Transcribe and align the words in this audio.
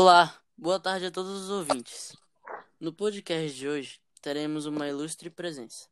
Olá, 0.00 0.32
boa 0.56 0.78
tarde 0.78 1.06
a 1.06 1.10
todos 1.10 1.42
os 1.42 1.50
ouvintes. 1.50 2.16
No 2.78 2.92
podcast 2.92 3.58
de 3.58 3.66
hoje 3.66 4.00
teremos 4.22 4.64
uma 4.64 4.86
ilustre 4.86 5.28
presença. 5.28 5.88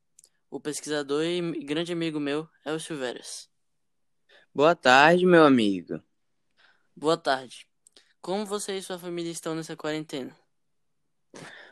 O 0.49 0.61
pesquisador 0.61 1.25
e 1.25 1.41
grande 1.65 1.93
amigo 1.93 2.21
meu, 2.21 2.49
Elcio 2.65 2.97
Veras. 2.97 3.51
Boa 4.55 4.77
tarde, 4.77 5.27
meu 5.27 5.45
amigo. 5.45 6.01
Boa 6.95 7.17
tarde. 7.17 7.67
Como 8.23 8.47
você 8.47 8.79
e 8.79 8.83
sua 8.83 8.97
família 8.97 9.33
estão 9.33 9.57
nessa 9.57 9.75
quarentena? 9.75 10.37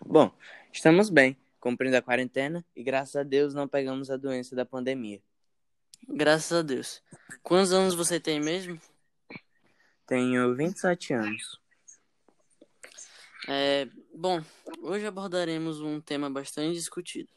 Bom, 0.05 0.37
estamos 0.73 1.11
bem, 1.11 1.37
cumprindo 1.61 1.97
a 1.97 2.03
quarentena 2.03 2.67
e 2.75 2.83
graças 2.83 3.15
a 3.15 3.23
Deus 3.23 3.55
não 3.55 3.69
pegamos 3.69 4.11
a 4.11 4.17
doença 4.17 4.57
da 4.57 4.67
pandemia. 4.67 5.23
Graças 6.09 6.51
a 6.51 6.63
Deus. 6.63 7.01
Quantos 7.45 7.73
anos 7.73 7.95
você 7.95 8.19
tem 8.19 8.41
mesmo? 8.41 8.81
Tenho 10.05 10.53
27 10.57 11.13
anos. 11.13 11.64
É, 13.47 13.87
bom, 14.15 14.43
hoje 14.81 15.07
abordaremos 15.07 15.81
um 15.81 16.01
tema 16.01 16.31
bastante 16.31 16.75
discutido: 16.75 17.31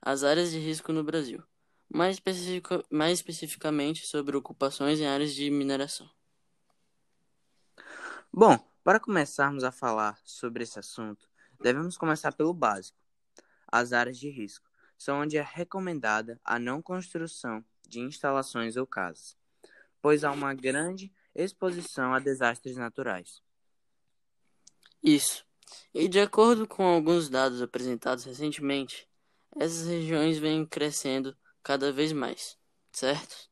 as 0.00 0.24
áreas 0.24 0.50
de 0.50 0.58
risco 0.58 0.92
no 0.92 1.04
Brasil, 1.04 1.42
mais, 1.88 2.16
especific, 2.16 2.68
mais 2.90 3.18
especificamente 3.18 4.06
sobre 4.06 4.36
ocupações 4.36 4.98
em 4.98 5.06
áreas 5.06 5.34
de 5.34 5.50
mineração. 5.50 6.08
Bom, 8.32 8.58
para 8.82 8.98
começarmos 8.98 9.62
a 9.62 9.70
falar 9.70 10.18
sobre 10.24 10.62
esse 10.62 10.78
assunto, 10.78 11.28
devemos 11.60 11.98
começar 11.98 12.32
pelo 12.32 12.54
básico. 12.54 12.98
As 13.70 13.92
áreas 13.92 14.18
de 14.18 14.30
risco 14.30 14.70
são 14.96 15.20
onde 15.20 15.36
é 15.36 15.42
recomendada 15.42 16.40
a 16.42 16.58
não 16.58 16.80
construção 16.80 17.62
de 17.86 18.00
instalações 18.00 18.76
ou 18.76 18.86
casas, 18.86 19.36
pois 20.00 20.24
há 20.24 20.32
uma 20.32 20.54
grande 20.54 21.12
exposição 21.34 22.14
a 22.14 22.18
desastres 22.18 22.76
naturais. 22.76 23.42
Isso. 25.02 25.44
E 25.94 26.08
de 26.08 26.20
acordo 26.20 26.66
com 26.66 26.84
alguns 26.84 27.28
dados 27.28 27.62
apresentados 27.62 28.24
recentemente, 28.24 29.08
essas 29.56 29.86
regiões 29.86 30.38
vêm 30.38 30.64
crescendo 30.64 31.36
cada 31.62 31.92
vez 31.92 32.12
mais, 32.12 32.58
certo? 32.92 33.50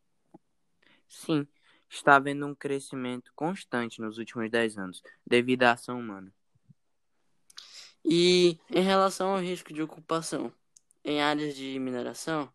Sim, 1.09 1.47
está 1.89 2.17
havendo 2.17 2.47
um 2.47 2.55
crescimento 2.55 3.33
constante 3.35 4.01
nos 4.01 4.19
últimos 4.19 4.51
10 4.51 4.79
anos, 4.79 5.03
devido 5.27 5.65
à 5.65 5.73
ação 5.73 5.99
humana. 5.99 6.33
E 8.05 8.59
em 8.71 8.83
relação 8.83 9.31
ao 9.31 9.41
risco 9.41 9.73
de 9.73 9.83
ocupação 9.83 10.53
em 11.05 11.21
áreas 11.21 11.55
de 11.55 11.79
mineração, 11.79 12.53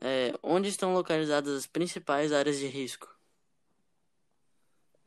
é, 0.00 0.32
onde 0.42 0.68
estão 0.68 0.94
localizadas 0.94 1.54
as 1.56 1.66
principais 1.66 2.32
áreas 2.32 2.58
de 2.58 2.66
risco? 2.66 3.08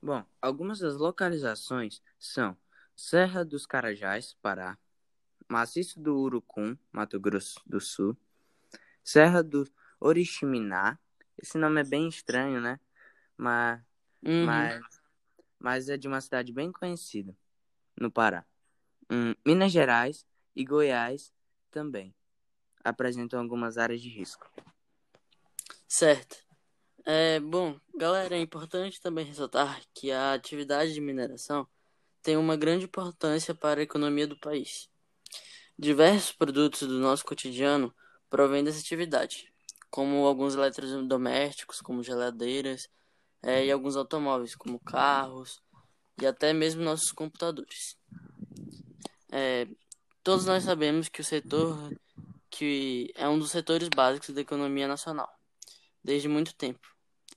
Bom, 0.01 0.23
algumas 0.41 0.79
das 0.79 0.95
localizações 0.97 2.01
são 2.19 2.57
Serra 3.01 3.43
dos 3.43 3.65
Carajás, 3.65 4.37
Pará, 4.43 4.77
Maciço 5.49 5.99
do 5.99 6.15
Urucum, 6.19 6.77
Mato 6.91 7.19
Grosso 7.19 7.59
do 7.65 7.81
Sul, 7.81 8.15
Serra 9.03 9.41
do 9.41 9.67
Oriximiná, 9.99 10.99
esse 11.35 11.57
nome 11.57 11.81
é 11.81 11.83
bem 11.83 12.07
estranho, 12.07 12.61
né? 12.61 12.79
Mas, 13.35 13.81
Uhum. 14.23 14.45
mas, 14.45 15.01
mas 15.57 15.89
é 15.89 15.97
de 15.97 16.07
uma 16.07 16.21
cidade 16.21 16.53
bem 16.53 16.71
conhecida, 16.71 17.35
no 17.99 18.11
Pará. 18.11 18.45
Hum, 19.11 19.33
Minas 19.43 19.71
Gerais 19.71 20.23
e 20.55 20.63
Goiás 20.63 21.33
também 21.71 22.13
apresentam 22.83 23.39
algumas 23.39 23.79
áreas 23.79 23.99
de 23.99 24.09
risco. 24.09 24.47
Certo. 25.87 26.37
É, 27.03 27.39
bom, 27.39 27.79
galera, 27.95 28.35
é 28.35 28.39
importante 28.39 29.01
também 29.01 29.25
ressaltar 29.25 29.81
que 29.91 30.11
a 30.11 30.33
atividade 30.33 30.93
de 30.93 31.01
mineração 31.01 31.67
tem 32.21 32.37
uma 32.37 32.55
grande 32.55 32.85
importância 32.85 33.53
para 33.53 33.79
a 33.79 33.83
economia 33.83 34.27
do 34.27 34.37
país. 34.37 34.89
Diversos 35.77 36.31
produtos 36.31 36.87
do 36.87 36.99
nosso 36.99 37.25
cotidiano 37.25 37.93
provêm 38.29 38.63
dessa 38.63 38.79
atividade, 38.79 39.51
como 39.89 40.25
alguns 40.25 40.55
eletrodomésticos, 40.55 41.81
como 41.81 42.03
geladeiras, 42.03 42.89
é, 43.41 43.65
e 43.65 43.71
alguns 43.71 43.95
automóveis, 43.95 44.55
como 44.55 44.79
carros, 44.79 45.61
e 46.21 46.25
até 46.25 46.53
mesmo 46.53 46.83
nossos 46.83 47.11
computadores. 47.11 47.97
É, 49.31 49.67
todos 50.23 50.45
nós 50.45 50.63
sabemos 50.63 51.09
que 51.09 51.21
o 51.21 51.23
setor 51.23 51.91
que 52.51 53.11
é 53.15 53.27
um 53.27 53.39
dos 53.39 53.49
setores 53.49 53.87
básicos 53.87 54.35
da 54.35 54.41
economia 54.41 54.87
nacional, 54.87 55.33
desde 56.03 56.27
muito 56.27 56.53
tempo. 56.53 56.85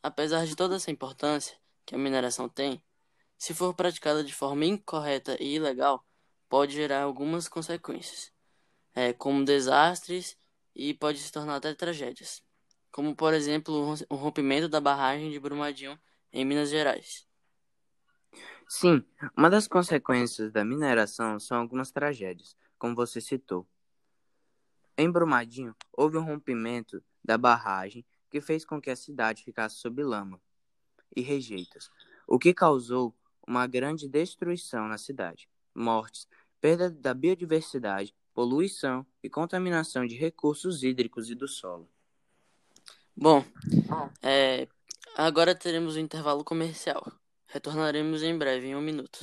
Apesar 0.02 0.44
de 0.44 0.56
toda 0.56 0.76
essa 0.76 0.90
importância 0.90 1.56
que 1.86 1.94
a 1.94 1.98
mineração 1.98 2.48
tem, 2.48 2.82
se 3.38 3.54
for 3.54 3.74
praticada 3.74 4.22
de 4.22 4.34
forma 4.34 4.64
incorreta 4.64 5.36
e 5.40 5.56
ilegal, 5.56 6.04
pode 6.48 6.72
gerar 6.72 7.02
algumas 7.02 7.48
consequências, 7.48 8.32
é, 8.94 9.12
como 9.12 9.44
desastres 9.44 10.38
e 10.74 10.94
pode 10.94 11.18
se 11.18 11.32
tornar 11.32 11.56
até 11.56 11.74
tragédias, 11.74 12.42
como 12.90 13.14
por 13.14 13.34
exemplo 13.34 13.94
o 14.08 14.14
rompimento 14.14 14.68
da 14.68 14.80
barragem 14.80 15.30
de 15.30 15.40
Brumadinho 15.40 15.98
em 16.32 16.44
Minas 16.44 16.70
Gerais. 16.70 17.26
Sim, 18.68 19.04
uma 19.36 19.50
das 19.50 19.68
consequências 19.68 20.50
da 20.50 20.64
mineração 20.64 21.38
são 21.38 21.58
algumas 21.58 21.90
tragédias, 21.90 22.56
como 22.78 22.94
você 22.94 23.20
citou. 23.20 23.66
Em 24.96 25.10
Brumadinho, 25.10 25.74
houve 25.92 26.16
um 26.16 26.24
rompimento 26.24 27.02
da 27.22 27.36
barragem 27.36 28.04
que 28.30 28.40
fez 28.40 28.64
com 28.64 28.80
que 28.80 28.90
a 28.90 28.96
cidade 28.96 29.44
ficasse 29.44 29.76
sob 29.76 30.02
lama 30.02 30.40
e 31.14 31.20
rejeitos, 31.20 31.90
o 32.26 32.38
que 32.38 32.54
causou 32.54 33.14
uma 33.46 33.66
grande 33.66 34.08
destruição 34.08 34.88
na 34.88 34.98
cidade, 34.98 35.48
mortes, 35.74 36.26
perda 36.60 36.90
da 36.90 37.12
biodiversidade, 37.12 38.14
poluição 38.32 39.06
e 39.22 39.30
contaminação 39.30 40.06
de 40.06 40.16
recursos 40.16 40.82
hídricos 40.82 41.30
e 41.30 41.34
do 41.34 41.46
solo. 41.46 41.88
Bom, 43.16 43.44
é, 44.22 44.66
agora 45.16 45.54
teremos 45.54 45.94
o 45.94 45.98
um 45.98 46.02
intervalo 46.02 46.42
comercial. 46.42 47.12
Retornaremos 47.46 48.22
em 48.22 48.36
breve, 48.36 48.68
em 48.68 48.74
um 48.74 48.80
minuto. 48.80 49.20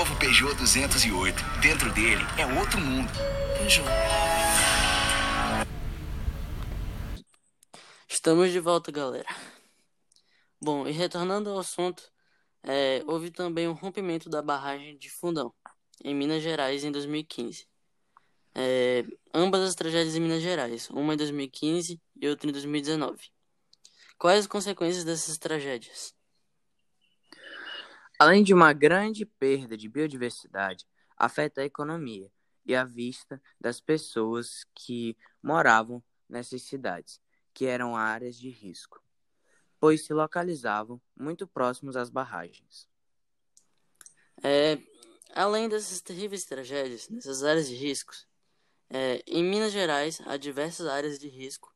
Novo 0.00 0.18
Peugeot 0.18 0.54
208. 0.54 1.60
Dentro 1.60 1.92
dele 1.92 2.22
é 2.38 2.46
outro 2.58 2.80
mundo. 2.80 3.10
Peugeot. 3.58 3.86
Estamos 8.08 8.50
de 8.50 8.60
volta, 8.60 8.90
galera. 8.90 9.28
Bom, 10.58 10.88
e 10.88 10.90
retornando 10.90 11.50
ao 11.50 11.58
assunto, 11.58 12.02
é, 12.62 13.02
houve 13.06 13.30
também 13.30 13.68
um 13.68 13.74
rompimento 13.74 14.30
da 14.30 14.40
barragem 14.40 14.96
de 14.96 15.10
Fundão, 15.10 15.52
em 16.02 16.14
Minas 16.14 16.42
Gerais, 16.42 16.82
em 16.82 16.90
2015. 16.90 17.68
É, 18.54 19.04
ambas 19.34 19.60
as 19.60 19.74
tragédias 19.74 20.16
em 20.16 20.20
Minas 20.20 20.42
Gerais, 20.42 20.88
uma 20.88 21.12
em 21.12 21.16
2015 21.18 22.00
e 22.18 22.26
outra 22.26 22.48
em 22.48 22.52
2019. 22.52 23.18
Quais 24.16 24.40
as 24.40 24.46
consequências 24.46 25.04
dessas 25.04 25.36
tragédias? 25.36 26.18
Além 28.20 28.42
de 28.42 28.52
uma 28.52 28.74
grande 28.74 29.24
perda 29.24 29.78
de 29.78 29.88
biodiversidade, 29.88 30.86
afeta 31.16 31.62
a 31.62 31.64
economia 31.64 32.30
e 32.66 32.76
a 32.76 32.84
vista 32.84 33.40
das 33.58 33.80
pessoas 33.80 34.66
que 34.74 35.16
moravam 35.42 36.04
nessas 36.28 36.60
cidades, 36.60 37.18
que 37.54 37.64
eram 37.64 37.96
áreas 37.96 38.36
de 38.36 38.50
risco, 38.50 39.02
pois 39.80 40.04
se 40.04 40.12
localizavam 40.12 41.00
muito 41.18 41.46
próximos 41.46 41.96
às 41.96 42.10
barragens. 42.10 42.86
É, 44.44 44.76
além 45.34 45.66
dessas 45.66 46.02
terríveis 46.02 46.44
tragédias 46.44 47.08
nessas 47.08 47.42
áreas 47.42 47.66
de 47.66 47.74
riscos, 47.74 48.28
É, 48.92 49.22
em 49.26 49.42
Minas 49.42 49.72
Gerais, 49.72 50.20
há 50.26 50.36
diversas 50.36 50.86
áreas 50.88 51.18
de 51.18 51.28
risco, 51.28 51.72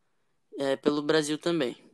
é, 0.58 0.76
pelo 0.76 1.00
Brasil 1.00 1.38
também. 1.38 1.93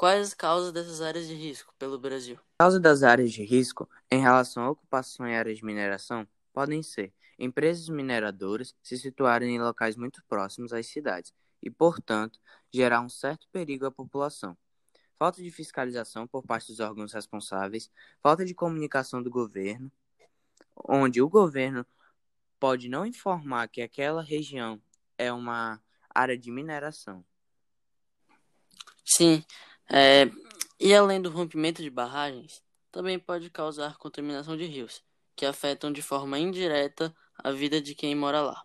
Quais 0.00 0.28
as 0.28 0.32
causas 0.32 0.72
dessas 0.72 1.02
áreas 1.02 1.28
de 1.28 1.34
risco 1.34 1.74
pelo 1.78 1.98
Brasil? 1.98 2.38
A 2.58 2.64
causa 2.64 2.80
das 2.80 3.02
áreas 3.02 3.30
de 3.30 3.44
risco 3.44 3.86
em 4.10 4.18
relação 4.18 4.64
à 4.64 4.70
ocupação 4.70 5.26
em 5.26 5.36
áreas 5.36 5.58
de 5.58 5.64
mineração 5.66 6.26
podem 6.54 6.82
ser 6.82 7.12
empresas 7.38 7.86
mineradoras 7.90 8.74
se 8.82 8.96
situarem 8.96 9.54
em 9.54 9.60
locais 9.60 9.96
muito 9.96 10.24
próximos 10.26 10.72
às 10.72 10.86
cidades 10.86 11.34
e, 11.62 11.68
portanto, 11.68 12.40
gerar 12.72 13.02
um 13.02 13.10
certo 13.10 13.46
perigo 13.52 13.84
à 13.84 13.90
população. 13.90 14.56
Falta 15.18 15.42
de 15.42 15.50
fiscalização 15.50 16.26
por 16.26 16.42
parte 16.44 16.68
dos 16.68 16.80
órgãos 16.80 17.12
responsáveis, 17.12 17.90
falta 18.22 18.42
de 18.42 18.54
comunicação 18.54 19.22
do 19.22 19.28
governo, 19.28 19.92
onde 20.88 21.20
o 21.20 21.28
governo 21.28 21.84
pode 22.58 22.88
não 22.88 23.04
informar 23.04 23.68
que 23.68 23.82
aquela 23.82 24.22
região 24.22 24.80
é 25.18 25.30
uma 25.30 25.78
área 26.08 26.38
de 26.38 26.50
mineração. 26.50 27.22
Sim, 29.04 29.44
é, 29.92 30.30
e 30.78 30.94
além 30.94 31.20
do 31.20 31.30
rompimento 31.30 31.82
de 31.82 31.90
barragens, 31.90 32.62
também 32.92 33.18
pode 33.18 33.50
causar 33.50 33.98
contaminação 33.98 34.56
de 34.56 34.64
rios, 34.64 35.02
que 35.34 35.44
afetam 35.44 35.92
de 35.92 36.00
forma 36.00 36.38
indireta 36.38 37.14
a 37.36 37.50
vida 37.50 37.80
de 37.80 37.94
quem 37.94 38.14
mora 38.14 38.40
lá. 38.40 38.64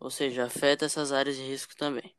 Ou 0.00 0.10
seja, 0.10 0.44
afeta 0.44 0.84
essas 0.84 1.12
áreas 1.12 1.36
de 1.36 1.42
risco 1.42 1.76
também. 1.76 2.14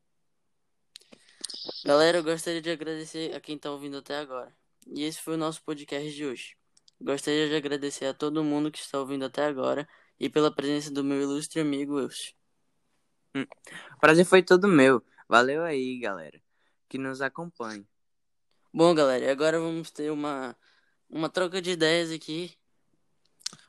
Galera, 1.83 2.17
eu 2.17 2.23
gostaria 2.23 2.61
de 2.61 2.69
agradecer 2.69 3.35
a 3.35 3.41
quem 3.41 3.55
está 3.55 3.71
ouvindo 3.71 3.97
até 3.97 4.17
agora. 4.17 4.55
E 4.87 5.03
esse 5.03 5.21
foi 5.21 5.35
o 5.35 5.37
nosso 5.37 5.61
podcast 5.63 6.11
de 6.11 6.25
hoje. 6.25 6.55
Gostaria 7.01 7.47
de 7.47 7.55
agradecer 7.55 8.05
a 8.05 8.13
todo 8.13 8.43
mundo 8.43 8.71
que 8.71 8.79
está 8.79 8.99
ouvindo 8.99 9.25
até 9.25 9.45
agora 9.45 9.87
e 10.19 10.29
pela 10.29 10.53
presença 10.53 10.91
do 10.91 11.03
meu 11.03 11.21
ilustre 11.21 11.61
amigo 11.61 11.95
Wilson. 11.95 12.33
Hum, 13.35 13.45
o 13.95 13.99
prazer 13.99 14.25
foi 14.25 14.43
todo 14.43 14.67
meu. 14.67 15.03
Valeu 15.27 15.63
aí, 15.63 15.99
galera, 15.99 16.41
que 16.87 16.97
nos 16.97 17.21
acompanhe. 17.21 17.87
Bom, 18.71 18.93
galera, 18.93 19.31
agora 19.31 19.59
vamos 19.59 19.89
ter 19.89 20.11
uma, 20.11 20.55
uma 21.09 21.27
troca 21.27 21.59
de 21.59 21.71
ideias 21.71 22.11
aqui. 22.11 22.55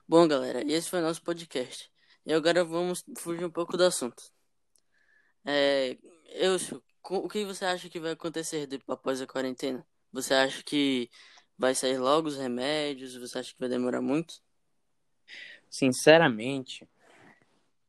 Bom, 0.06 0.28
galera, 0.28 0.62
esse 0.70 0.90
foi 0.90 1.00
nosso 1.00 1.22
podcast. 1.22 1.90
E 2.26 2.34
agora 2.34 2.62
vamos 2.62 3.02
fugir 3.16 3.46
um 3.46 3.50
pouco 3.50 3.78
do 3.78 3.84
assunto. 3.84 4.22
É, 5.42 5.96
Wilson, 6.38 6.82
o 7.08 7.28
que 7.30 7.46
você 7.46 7.64
acha 7.64 7.88
que 7.88 7.98
vai 7.98 8.12
acontecer 8.12 8.68
após 8.86 9.22
a 9.22 9.26
quarentena? 9.26 9.86
Você 10.12 10.34
acha 10.34 10.62
que 10.62 11.08
vai 11.56 11.74
sair 11.74 11.96
logo 11.96 12.28
os 12.28 12.36
remédios? 12.36 13.16
Você 13.16 13.38
acha 13.38 13.54
que 13.54 13.58
vai 13.58 13.70
demorar 13.70 14.02
muito? 14.02 14.34
Sinceramente, 15.70 16.86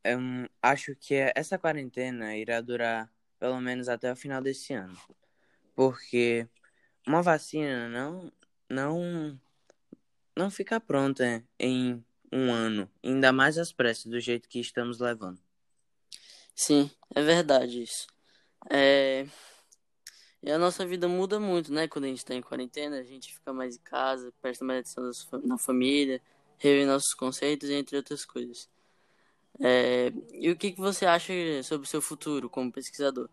eu 0.02 0.18
acho 0.62 0.96
que 0.96 1.16
essa 1.36 1.60
quarentena 1.60 2.38
irá 2.38 2.62
durar 2.62 3.12
pelo 3.38 3.60
menos 3.60 3.90
até 3.90 4.14
o 4.14 4.16
final 4.16 4.42
desse 4.42 4.74
ano. 4.74 4.98
Porque 5.76 6.48
uma 7.08 7.22
vacina 7.22 7.90
não 7.90 8.32
não 8.70 9.40
não 10.36 10.50
fica 10.50 10.80
pronta 10.80 11.44
em 11.60 12.04
um 12.32 12.52
ano, 12.52 12.90
ainda 13.04 13.32
mais 13.32 13.58
às 13.58 13.74
pressas 13.74 14.06
do 14.06 14.20
jeito 14.20 14.48
que 14.48 14.60
estamos 14.60 15.00
levando. 15.00 15.40
Sim, 16.56 16.90
é 17.14 17.22
verdade 17.22 17.84
isso. 17.84 18.08
É... 18.70 19.26
E 20.44 20.52
a 20.52 20.58
nossa 20.58 20.86
vida 20.86 21.08
muda 21.08 21.40
muito, 21.40 21.72
né? 21.72 21.88
Quando 21.88 22.06
a 22.06 22.08
gente 22.08 22.20
está 22.20 22.34
em 22.34 22.42
quarentena, 22.42 23.00
a 23.00 23.04
gente 23.04 23.34
fica 23.34 23.54
mais 23.54 23.76
em 23.76 23.82
casa, 23.82 24.34
presta 24.42 24.66
mais 24.66 24.80
atenção 24.80 25.42
na 25.44 25.58
família, 25.58 26.22
rever 26.58 26.88
nossos 26.88 27.14
conceitos, 27.14 27.70
entre 27.70 27.98
outras 27.98 28.26
coisas. 28.26 28.70
É... 29.60 30.12
E 30.32 30.50
o 30.50 30.56
que, 30.56 30.72
que 30.72 30.80
você 30.80 31.06
acha 31.06 31.34
sobre 31.64 31.86
o 31.86 31.90
seu 31.90 32.02
futuro 32.02 32.50
como 32.50 32.72
pesquisador? 32.72 33.30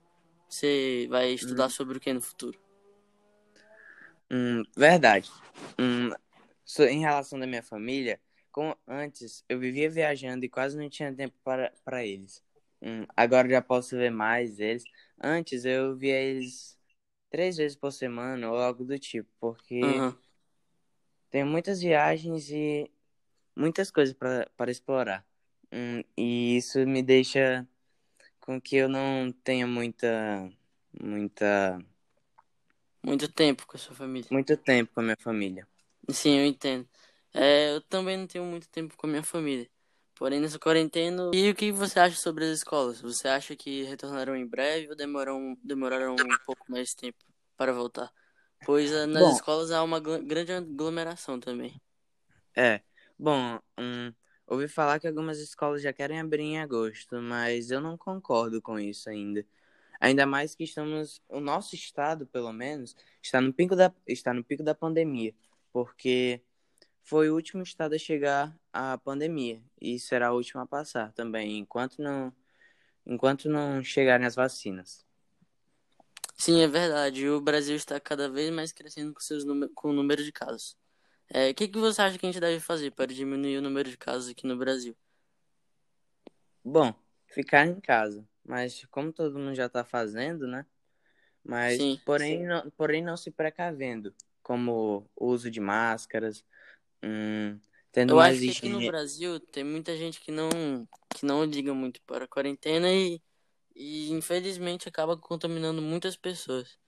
Você 0.49 1.07
vai 1.09 1.33
estudar 1.33 1.67
hum. 1.67 1.71
sobre 1.71 1.99
o 1.99 2.01
que 2.01 2.13
no 2.13 2.21
futuro? 2.21 2.59
Hum, 4.31 4.63
verdade. 4.77 5.31
Hum, 5.79 6.11
em 6.81 7.01
relação 7.01 7.39
da 7.39 7.47
minha 7.47 7.63
família, 7.63 8.21
como 8.53 8.77
antes 8.87 9.45
eu 9.49 9.59
vivia 9.59 9.89
viajando 9.91 10.45
e 10.45 10.49
quase 10.49 10.77
não 10.77 10.89
tinha 10.89 11.13
tempo 11.15 11.35
para, 11.43 11.73
para 11.85 12.05
eles. 12.05 12.43
Hum, 12.83 13.07
agora 13.17 13.49
já 13.49 13.63
posso 13.63 13.97
ver 13.97 14.11
mais 14.11 14.61
eles. 14.61 14.85
Antes 15.21 15.65
eu 15.65 15.97
via 15.97 16.21
eles 16.21 16.79
três 17.31 17.57
vezes 17.57 17.77
por 17.77 17.93
semana 17.93 18.51
ou 18.51 18.57
algo 18.59 18.85
do 18.85 18.99
tipo, 18.99 19.29
porque 19.41 19.81
uhum. 19.83 20.15
tem 21.31 21.45
muitas 21.45 21.81
viagens 21.81 22.51
e 22.51 22.91
muitas 23.57 23.91
coisas 23.91 24.15
para 24.15 24.71
explorar. 24.71 25.25
Hum, 25.73 26.03
e 26.17 26.57
isso 26.57 26.79
me 26.87 27.03
deixa 27.03 27.67
com 28.41 28.61
que 28.61 28.77
eu 28.77 28.89
não 28.89 29.31
tenha 29.45 29.67
muita. 29.67 30.51
muita. 31.01 31.79
Muito 33.09 33.27
tempo 33.27 33.67
com 33.67 33.75
a 33.75 33.81
sua 33.81 33.95
família. 33.95 34.29
Muito 34.31 34.55
tempo 34.55 34.93
com 34.93 35.01
a 35.01 35.03
minha 35.03 35.17
família. 35.19 35.67
Sim, 36.11 36.41
eu 36.41 36.45
entendo. 36.45 36.87
É, 37.33 37.75
eu 37.75 37.81
também 37.81 38.19
não 38.19 38.27
tenho 38.27 38.45
muito 38.45 38.69
tempo 38.69 38.95
com 38.99 39.07
a 39.07 39.11
minha 39.11 39.23
família. 39.23 39.67
Porém, 40.15 40.41
nessa 40.41 40.59
quarentena. 40.59 41.31
E 41.33 41.49
o 41.49 41.55
que 41.55 41.73
você 41.73 41.99
acha 41.99 42.17
sobre 42.17 42.45
as 42.45 42.59
escolas? 42.59 43.01
Você 43.01 43.27
acha 43.27 43.57
que 43.57 43.83
retornarão 43.85 44.37
em 44.37 44.47
breve 44.47 44.91
ou 44.91 44.97
demoraram, 44.97 45.57
demoraram 45.65 46.17
um 46.17 46.37
pouco 46.45 46.71
mais 46.71 46.91
de 46.91 46.97
tempo 46.97 47.19
para 47.57 47.73
voltar? 47.73 48.13
Pois 48.67 48.93
eh, 48.93 49.07
nas 49.07 49.23
Bom, 49.23 49.35
escolas 49.37 49.71
há 49.71 49.83
uma 49.83 50.01
grande 50.01 50.53
aglomeração 50.53 51.41
também. 51.41 51.81
É. 52.55 52.83
Bom, 53.19 53.59
um, 53.79 54.13
ouvi 54.47 54.69
falar 54.69 54.99
que 55.01 55.07
algumas 55.09 55.39
escolas 55.39 55.81
já 55.81 55.93
querem 55.95 56.21
abrir 56.21 56.43
em 56.43 56.61
agosto, 56.61 57.23
mas 57.23 57.71
eu 57.71 57.81
não 57.81 57.97
concordo 57.97 58.61
com 58.61 58.79
isso 58.79 59.09
ainda. 59.09 59.47
Ainda 60.01 60.27
mais 60.27 60.55
que 60.55 60.65
estamos. 60.65 61.23
O 61.29 61.41
nosso 61.41 61.75
estado, 61.75 62.27
pelo 62.27 62.53
menos, 62.53 62.95
está 63.23 63.41
no 63.41 63.53
pico 63.53 63.75
da, 63.75 63.93
está 64.07 64.33
no 64.33 64.45
pico 64.45 64.63
da 64.63 64.75
pandemia. 64.75 65.35
Porque 65.73 66.43
foi 67.03 67.31
o 67.31 67.35
último 67.35 67.63
estado 67.63 67.95
a 67.95 67.99
chegar 67.99 68.55
à 68.73 68.99
pandemia 68.99 69.63
e 69.81 69.99
será 69.99 70.33
o 70.33 70.37
último 70.37 70.61
a 70.61 70.67
passar 70.67 71.13
também, 71.13 71.59
enquanto 71.59 72.03
não, 72.03 72.33
enquanto 73.07 73.49
não 73.49 73.83
chegarem 73.83 74.27
as 74.27 74.35
vacinas. 74.35 75.07
Sim, 76.37 76.61
é 76.61 76.69
verdade. 76.69 77.29
O 77.29 77.41
Brasil 77.41 77.75
está 77.75 77.99
cada 77.99 78.29
vez 78.29 78.51
mais 78.53 78.73
crescendo 78.73 79.13
com, 79.13 79.21
seus 79.21 79.45
com 79.75 79.89
o 79.89 79.93
número 79.93 80.23
de 80.23 80.31
casos. 80.31 80.77
É, 81.31 81.51
o 81.51 81.55
que, 81.55 81.67
que 81.67 81.79
você 81.79 82.01
acha 82.01 82.19
que 82.19 82.27
a 82.27 82.29
gente 82.31 82.41
deve 82.41 82.61
fazer 82.61 82.91
para 82.93 83.07
diminuir 83.07 83.59
o 83.59 83.63
número 83.63 83.91
de 83.91 83.97
casos 83.97 84.29
aqui 84.29 84.47
no 84.47 84.57
Brasil? 84.57 84.97
Bom, 86.63 86.95
ficar 87.27 87.67
em 87.67 87.81
casa. 87.81 88.27
Mas 88.49 88.85
como 88.91 89.13
todo 89.13 89.39
mundo 89.39 89.55
já 89.55 89.67
está 89.67 89.85
fazendo, 89.85 90.49
né? 90.49 90.65
Mas 91.45 91.79
sim, 91.79 92.01
porém, 92.05 92.41
sim. 92.41 92.47
Não, 92.47 92.71
porém 92.71 93.05
não 93.05 93.17
se 93.17 93.31
precavendo, 93.31 94.15
como 94.43 95.09
o 95.15 95.27
uso 95.27 95.51
de 95.51 95.61
máscaras, 95.61 96.45
Hum, 97.03 97.59
tendo 97.93 98.15
eu 98.15 98.21
acho 98.21 98.41
que 98.41 98.51
aqui 98.51 98.69
no 98.69 98.81
Brasil 98.81 99.39
tem 99.39 99.65
muita 99.65 99.97
gente 99.97 100.21
que 100.21 100.31
não, 100.31 100.49
que 101.11 101.25
não 101.25 101.45
liga 101.45 101.73
muito 101.73 102.01
para 102.03 102.25
a 102.25 102.29
quarentena 102.29 102.93
e, 102.93 103.23
e 103.75 104.11
infelizmente 104.11 104.89
acaba 104.89 105.17
contaminando 105.17 105.81
muitas 105.81 106.17
pessoas. 106.17 106.79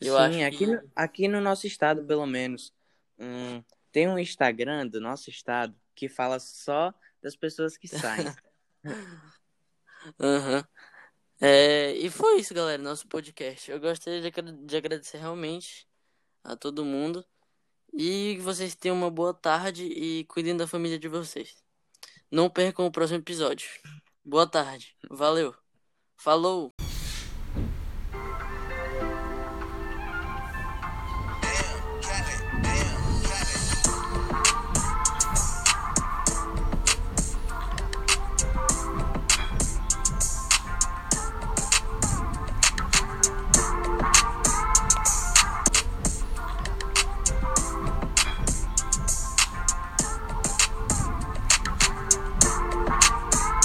Eu 0.00 0.14
Sim, 0.16 0.44
aqui, 0.44 0.58
que... 0.58 0.66
no, 0.66 0.90
aqui 0.94 1.28
no 1.28 1.40
nosso 1.40 1.66
estado, 1.66 2.04
pelo 2.04 2.26
menos, 2.26 2.72
hum, 3.18 3.62
tem 3.92 4.08
um 4.08 4.18
Instagram 4.18 4.86
do 4.86 5.00
nosso 5.00 5.28
estado 5.28 5.74
que 5.94 6.08
fala 6.08 6.38
só 6.38 6.94
das 7.20 7.36
pessoas 7.36 7.76
que 7.76 7.88
saem. 7.88 8.26
uhum. 10.18 10.62
É, 11.40 11.92
e 11.92 12.10
foi 12.10 12.40
isso, 12.40 12.52
galera, 12.52 12.82
nosso 12.82 13.06
podcast. 13.08 13.70
Eu 13.70 13.80
gostaria 13.80 14.20
de, 14.20 14.30
de 14.66 14.76
agradecer 14.76 15.18
realmente 15.18 15.88
a 16.44 16.56
todo 16.56 16.84
mundo. 16.84 17.24
E 17.92 18.36
que 18.36 18.42
vocês 18.42 18.74
tenham 18.74 18.96
uma 18.96 19.10
boa 19.10 19.34
tarde 19.34 19.84
e 19.84 20.24
cuidem 20.24 20.56
da 20.56 20.66
família 20.66 20.98
de 20.98 21.08
vocês. 21.08 21.56
Não 22.30 22.48
percam 22.48 22.86
o 22.86 22.92
próximo 22.92 23.18
episódio. 23.18 23.68
Boa 24.24 24.46
tarde. 24.46 24.94
Valeu. 25.10 25.54
Falou. 26.16 26.89